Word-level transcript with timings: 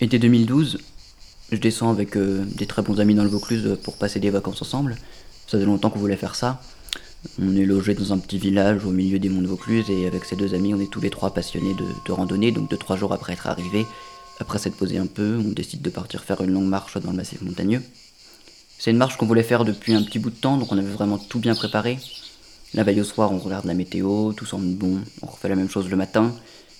Été 0.00 0.20
2012, 0.20 0.78
je 1.50 1.56
descends 1.56 1.90
avec 1.90 2.16
euh, 2.16 2.44
des 2.44 2.66
très 2.66 2.82
bons 2.82 3.00
amis 3.00 3.16
dans 3.16 3.24
le 3.24 3.28
Vaucluse 3.28 3.76
pour 3.82 3.96
passer 3.96 4.20
des 4.20 4.30
vacances 4.30 4.62
ensemble. 4.62 4.94
Ça 5.48 5.58
faisait 5.58 5.64
longtemps 5.64 5.90
qu'on 5.90 5.98
voulait 5.98 6.14
faire 6.14 6.36
ça. 6.36 6.62
On 7.42 7.56
est 7.56 7.64
logé 7.64 7.94
dans 7.94 8.12
un 8.12 8.18
petit 8.18 8.38
village 8.38 8.84
au 8.84 8.90
milieu 8.90 9.18
des 9.18 9.28
monts 9.28 9.42
de 9.42 9.48
Vaucluse 9.48 9.90
et 9.90 10.06
avec 10.06 10.24
ces 10.24 10.36
deux 10.36 10.54
amis, 10.54 10.72
on 10.72 10.78
est 10.78 10.88
tous 10.88 11.00
les 11.00 11.10
trois 11.10 11.34
passionnés 11.34 11.74
de, 11.74 11.84
de 12.06 12.12
randonnée. 12.12 12.52
Donc, 12.52 12.70
deux, 12.70 12.76
trois 12.76 12.96
jours 12.96 13.12
après 13.12 13.32
être 13.32 13.48
arrivés, 13.48 13.86
après 14.38 14.60
s'être 14.60 14.76
posé 14.76 14.98
un 14.98 15.06
peu, 15.06 15.36
on 15.44 15.50
décide 15.50 15.82
de 15.82 15.90
partir 15.90 16.22
faire 16.22 16.42
une 16.42 16.52
longue 16.52 16.68
marche 16.68 16.96
dans 16.98 17.10
le 17.10 17.16
massif 17.16 17.42
montagneux. 17.42 17.82
C'est 18.78 18.92
une 18.92 18.98
marche 18.98 19.16
qu'on 19.16 19.26
voulait 19.26 19.42
faire 19.42 19.64
depuis 19.64 19.94
un 19.94 20.02
petit 20.04 20.20
bout 20.20 20.30
de 20.30 20.36
temps, 20.36 20.58
donc 20.58 20.70
on 20.70 20.78
avait 20.78 20.86
vraiment 20.86 21.18
tout 21.18 21.40
bien 21.40 21.56
préparé. 21.56 21.98
La 22.72 22.84
veille 22.84 23.00
au 23.00 23.04
soir, 23.04 23.32
on 23.32 23.38
regarde 23.38 23.64
la 23.64 23.74
météo, 23.74 24.32
tout 24.32 24.46
semble 24.46 24.76
bon. 24.76 25.00
On 25.22 25.26
refait 25.26 25.48
la 25.48 25.56
même 25.56 25.68
chose 25.68 25.88
le 25.88 25.96
matin. 25.96 26.32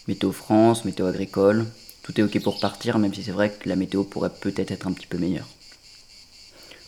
Météo 0.06 0.30
France, 0.30 0.84
météo 0.84 1.06
agricole. 1.06 1.66
Tout 2.08 2.18
est 2.18 2.24
ok 2.24 2.42
pour 2.42 2.58
partir, 2.58 2.98
même 2.98 3.12
si 3.12 3.22
c'est 3.22 3.32
vrai 3.32 3.50
que 3.50 3.68
la 3.68 3.76
météo 3.76 4.02
pourrait 4.02 4.30
peut-être 4.30 4.70
être 4.70 4.86
un 4.86 4.92
petit 4.92 5.06
peu 5.06 5.18
meilleure. 5.18 5.46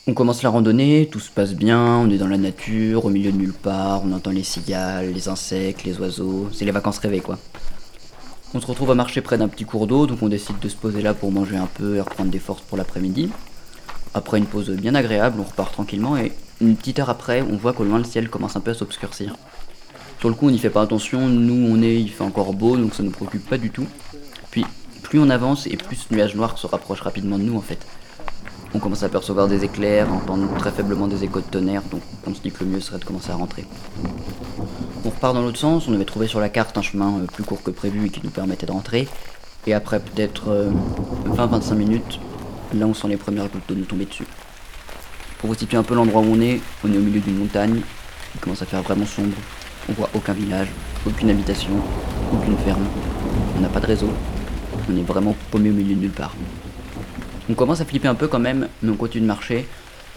On 0.06 0.14
commence 0.14 0.42
la 0.42 0.48
randonnée, 0.48 1.10
tout 1.12 1.20
se 1.20 1.30
passe 1.30 1.52
bien, 1.52 1.78
on 1.78 2.08
est 2.08 2.16
dans 2.16 2.26
la 2.26 2.38
nature, 2.38 3.04
au 3.04 3.10
milieu 3.10 3.30
de 3.30 3.36
nulle 3.36 3.52
part, 3.52 4.02
on 4.02 4.12
entend 4.12 4.30
les 4.30 4.42
cigales, 4.42 5.12
les 5.12 5.28
insectes, 5.28 5.84
les 5.84 5.98
oiseaux, 6.00 6.48
c'est 6.54 6.64
les 6.64 6.70
vacances 6.70 7.00
rêvées 7.00 7.20
quoi. 7.20 7.38
On 8.54 8.62
se 8.62 8.66
retrouve 8.66 8.92
à 8.92 8.94
marcher 8.94 9.20
près 9.20 9.36
d'un 9.36 9.48
petit 9.48 9.66
cours 9.66 9.86
d'eau, 9.86 10.06
donc 10.06 10.22
on 10.22 10.28
décide 10.30 10.58
de 10.58 10.68
se 10.70 10.76
poser 10.76 11.02
là 11.02 11.12
pour 11.12 11.30
manger 11.30 11.58
un 11.58 11.66
peu 11.66 11.96
et 11.96 12.00
reprendre 12.00 12.30
des 12.30 12.38
forces 12.38 12.62
pour 12.62 12.78
l'après-midi. 12.78 13.28
Après 14.14 14.38
une 14.38 14.46
pause 14.46 14.70
bien 14.70 14.94
agréable, 14.94 15.38
on 15.38 15.44
repart 15.44 15.70
tranquillement 15.70 16.16
et 16.16 16.32
une 16.62 16.76
petite 16.76 16.98
heure 16.98 17.10
après, 17.10 17.42
on 17.42 17.58
voit 17.58 17.74
qu'au 17.74 17.84
loin 17.84 17.98
le 17.98 18.04
ciel 18.04 18.30
commence 18.30 18.56
un 18.56 18.60
peu 18.60 18.70
à 18.70 18.74
s'obscurcir. 18.74 19.36
Sur 20.18 20.30
le 20.30 20.34
coup, 20.34 20.48
on 20.48 20.50
n'y 20.50 20.58
fait 20.58 20.70
pas 20.70 20.80
attention, 20.80 21.28
nous 21.28 21.68
on 21.68 21.82
est, 21.82 22.00
il 22.00 22.10
fait 22.10 22.24
encore 22.24 22.54
beau, 22.54 22.78
donc 22.78 22.94
ça 22.94 23.02
ne 23.02 23.08
nous 23.08 23.14
préoccupe 23.14 23.46
pas 23.46 23.58
du 23.58 23.68
tout. 23.68 23.86
Puis, 24.50 24.64
plus 25.10 25.18
on 25.18 25.28
avance 25.28 25.66
et 25.66 25.76
plus 25.76 25.96
ce 25.96 26.14
nuage 26.14 26.36
noir 26.36 26.56
se 26.56 26.68
rapproche 26.68 27.00
rapidement 27.00 27.36
de 27.36 27.42
nous 27.42 27.56
en 27.56 27.60
fait. 27.60 27.84
On 28.72 28.78
commence 28.78 29.02
à 29.02 29.08
percevoir 29.08 29.48
des 29.48 29.64
éclairs, 29.64 30.10
entendre 30.10 30.56
très 30.56 30.70
faiblement 30.70 31.08
des 31.08 31.24
échos 31.24 31.40
de 31.40 31.46
tonnerre, 31.46 31.82
donc 31.90 32.00
on 32.28 32.32
se 32.32 32.40
dit 32.40 32.52
que 32.52 32.62
le 32.62 32.70
mieux 32.70 32.80
serait 32.80 33.00
de 33.00 33.04
commencer 33.04 33.32
à 33.32 33.34
rentrer. 33.34 33.64
On 35.04 35.10
repart 35.10 35.34
dans 35.34 35.42
l'autre 35.42 35.58
sens, 35.58 35.88
on 35.88 35.94
avait 35.94 36.04
trouvé 36.04 36.28
sur 36.28 36.38
la 36.38 36.48
carte 36.48 36.78
un 36.78 36.82
chemin 36.82 37.18
euh, 37.18 37.26
plus 37.26 37.42
court 37.42 37.60
que 37.60 37.72
prévu 37.72 38.06
et 38.06 38.10
qui 38.10 38.20
nous 38.22 38.30
permettait 38.30 38.66
de 38.66 38.70
rentrer. 38.70 39.08
Et 39.66 39.74
après 39.74 39.98
peut-être 39.98 40.70
20-25 41.26 41.74
minutes, 41.74 42.20
là 42.72 42.86
on 42.86 42.94
sent 42.94 43.08
les 43.08 43.16
premières 43.16 43.48
gouttes 43.48 43.68
d'eau 43.68 43.74
nous 43.74 43.86
tomber 43.86 44.04
dessus. 44.04 44.26
Pour 45.38 45.48
vous 45.50 45.56
situer 45.56 45.76
un 45.76 45.82
peu 45.82 45.96
l'endroit 45.96 46.20
où 46.20 46.26
on 46.26 46.40
est, 46.40 46.60
on 46.84 46.92
est 46.92 46.96
au 46.96 47.02
milieu 47.02 47.18
d'une 47.18 47.38
montagne, 47.38 47.80
il 48.36 48.40
commence 48.40 48.62
à 48.62 48.66
faire 48.66 48.82
vraiment 48.82 49.06
sombre. 49.06 49.36
On 49.88 49.92
voit 49.92 50.08
aucun 50.14 50.34
village, 50.34 50.68
aucune 51.04 51.30
habitation, 51.30 51.72
aucune 52.32 52.56
ferme. 52.58 52.86
On 53.56 53.60
n'a 53.60 53.68
pas 53.68 53.80
de 53.80 53.86
réseau. 53.86 54.10
On 54.90 54.96
est 54.96 55.02
vraiment 55.02 55.36
paumé 55.50 55.70
au 55.70 55.74
milieu 55.74 55.94
de 55.94 56.00
nulle 56.00 56.10
part. 56.10 56.34
On 57.48 57.54
commence 57.54 57.80
à 57.80 57.84
flipper 57.84 58.08
un 58.08 58.14
peu 58.14 58.26
quand 58.26 58.38
même, 58.40 58.68
mais 58.82 58.90
on 58.90 58.96
continue 58.96 59.22
de 59.22 59.26
marcher. 59.26 59.68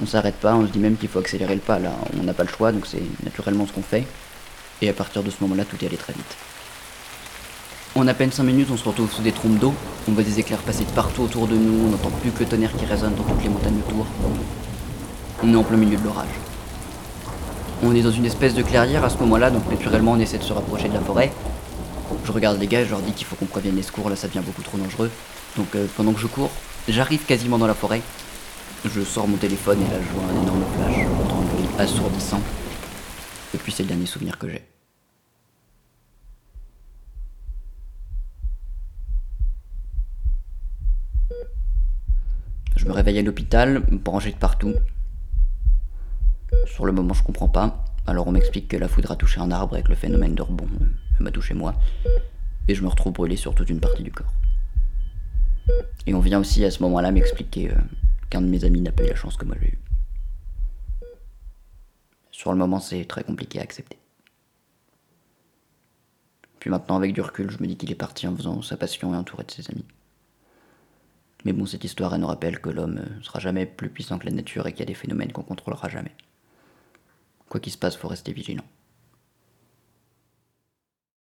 On 0.01 0.07
s'arrête 0.07 0.35
pas, 0.35 0.55
on 0.55 0.65
se 0.65 0.71
dit 0.71 0.79
même 0.79 0.97
qu'il 0.97 1.09
faut 1.09 1.19
accélérer 1.19 1.53
le 1.53 1.61
pas 1.61 1.77
là. 1.77 1.91
On 2.19 2.23
n'a 2.23 2.33
pas 2.33 2.43
le 2.43 2.49
choix, 2.49 2.71
donc 2.71 2.87
c'est 2.87 3.03
naturellement 3.23 3.67
ce 3.67 3.73
qu'on 3.73 3.83
fait. 3.83 4.07
Et 4.81 4.89
à 4.89 4.93
partir 4.93 5.21
de 5.21 5.29
ce 5.29 5.35
moment-là, 5.41 5.65
tout 5.65 5.77
est 5.83 5.87
allé 5.87 5.97
très 5.97 6.13
vite. 6.13 6.35
En 7.95 8.07
à 8.07 8.13
peine 8.15 8.31
5 8.31 8.43
minutes, 8.43 8.69
on 8.71 8.77
se 8.77 8.85
retrouve 8.85 9.11
sous 9.11 9.21
des 9.21 9.31
trompes 9.31 9.59
d'eau. 9.59 9.73
On 10.09 10.13
voit 10.13 10.23
des 10.23 10.39
éclairs 10.39 10.59
passer 10.59 10.83
de 10.83 10.89
partout 10.89 11.21
autour 11.21 11.47
de 11.47 11.55
nous. 11.55 11.85
On 11.85 11.89
n'entend 11.89 12.09
plus 12.09 12.31
que 12.31 12.39
le 12.39 12.49
tonnerre 12.49 12.75
qui 12.75 12.85
résonne 12.85 13.13
dans 13.13 13.23
toutes 13.23 13.43
les 13.43 13.49
montagnes 13.49 13.77
autour. 13.87 14.07
On 15.43 15.53
est 15.53 15.55
en 15.55 15.63
plein 15.63 15.77
milieu 15.77 15.97
de 15.97 16.03
l'orage. 16.03 16.33
On 17.83 17.93
est 17.93 18.01
dans 18.01 18.11
une 18.11 18.25
espèce 18.25 18.55
de 18.55 18.63
clairière 18.63 19.03
à 19.03 19.09
ce 19.09 19.17
moment-là, 19.19 19.51
donc 19.51 19.69
naturellement 19.69 20.13
on 20.13 20.19
essaie 20.19 20.37
de 20.37 20.43
se 20.43 20.53
rapprocher 20.53 20.87
de 20.87 20.93
la 20.93 21.01
forêt. 21.01 21.31
Je 22.25 22.31
regarde 22.31 22.59
les 22.59 22.67
gars, 22.67 22.85
je 22.85 22.89
leur 22.89 23.01
dis 23.01 23.11
qu'il 23.11 23.25
faut 23.25 23.35
qu'on 23.35 23.45
prévienne 23.45 23.75
les 23.75 23.83
secours, 23.83 24.09
là 24.09 24.15
ça 24.15 24.27
devient 24.27 24.41
beaucoup 24.45 24.61
trop 24.61 24.77
dangereux. 24.77 25.11
Donc 25.57 25.75
euh, 25.75 25.87
pendant 25.95 26.13
que 26.13 26.19
je 26.19 26.27
cours, 26.27 26.51
j'arrive 26.87 27.25
quasiment 27.25 27.57
dans 27.57 27.67
la 27.67 27.73
forêt. 27.73 28.01
Je 28.85 29.01
sors 29.01 29.27
mon 29.27 29.37
téléphone 29.37 29.79
et 29.81 29.89
là 29.89 29.99
je 30.01 30.09
vois 30.13 30.23
un 30.23 30.41
énorme 30.41 30.63
flash, 30.75 31.05
j'entends 31.05 31.41
un 31.41 31.45
bruit 31.45 31.67
assourdissant. 31.79 32.41
Et 33.53 33.57
puis 33.57 33.71
c'est 33.71 33.83
le 33.83 33.89
dernier 33.89 34.05
souvenir 34.05 34.37
que 34.37 34.49
j'ai. 34.49 34.67
Je 42.75 42.85
me 42.85 42.91
réveille 42.91 43.19
à 43.19 43.21
l'hôpital, 43.21 43.79
branché 43.89 44.31
de 44.31 44.37
partout. 44.37 44.73
Sur 46.65 46.85
le 46.85 46.91
moment, 46.91 47.13
je 47.13 47.23
comprends 47.23 47.47
pas. 47.47 47.85
Alors 48.05 48.27
on 48.27 48.31
m'explique 48.31 48.67
que 48.67 48.77
la 48.77 48.87
foudre 48.87 49.11
a 49.11 49.15
touché 49.15 49.39
un 49.39 49.51
arbre 49.51 49.77
et 49.77 49.83
que 49.83 49.89
le 49.89 49.95
phénomène 49.95 50.35
de 50.35 50.41
rebond 50.41 50.67
m'a 51.19 51.31
touché 51.31 51.53
moi. 51.53 51.73
Et 52.67 52.75
je 52.75 52.83
me 52.83 52.87
retrouve 52.87 53.13
brûlé 53.13 53.35
sur 53.35 53.55
toute 53.55 53.69
une 53.69 53.79
partie 53.79 54.03
du 54.03 54.11
corps. 54.11 54.33
Et 56.05 56.13
on 56.13 56.19
vient 56.19 56.39
aussi 56.39 56.63
à 56.65 56.71
ce 56.71 56.83
moment-là 56.83 57.11
m'expliquer 57.11 57.71
euh, 57.71 57.75
qu'un 58.29 58.41
de 58.41 58.47
mes 58.47 58.65
amis 58.65 58.81
n'a 58.81 58.91
pas 58.91 59.03
eu 59.03 59.07
la 59.07 59.15
chance 59.15 59.37
que 59.37 59.45
moi 59.45 59.55
j'ai 59.61 59.69
eu. 59.69 59.79
Sur 62.31 62.51
le 62.51 62.57
moment, 62.57 62.79
c'est 62.79 63.05
très 63.05 63.23
compliqué 63.23 63.59
à 63.59 63.61
accepter. 63.61 63.97
Puis 66.59 66.69
maintenant, 66.69 66.97
avec 66.97 67.13
du 67.13 67.21
recul, 67.21 67.49
je 67.51 67.57
me 67.59 67.67
dis 67.67 67.77
qu'il 67.77 67.91
est 67.91 67.95
parti 67.95 68.27
en 68.27 68.35
faisant 68.35 68.61
sa 68.61 68.75
passion 68.75 69.13
et 69.13 69.17
entouré 69.17 69.43
de 69.43 69.51
ses 69.51 69.69
amis. 69.69 69.85
Mais 71.45 71.53
bon, 71.53 71.65
cette 71.65 71.83
histoire, 71.83 72.13
elle 72.13 72.21
nous 72.21 72.27
rappelle 72.27 72.59
que 72.59 72.69
l'homme 72.69 72.99
euh, 72.99 73.21
sera 73.21 73.39
jamais 73.39 73.65
plus 73.65 73.89
puissant 73.89 74.17
que 74.17 74.25
la 74.25 74.31
nature 74.31 74.65
et 74.67 74.71
qu'il 74.71 74.79
y 74.79 74.83
a 74.83 74.87
des 74.87 74.93
phénomènes 74.93 75.31
qu'on 75.31 75.43
contrôlera 75.43 75.89
jamais. 75.89 76.13
Quoi 77.53 77.59
qu'il 77.59 77.71
se 77.71 77.77
passe, 77.77 77.95
faut 77.95 78.07
rester 78.07 78.33
vigilant. 78.33 78.63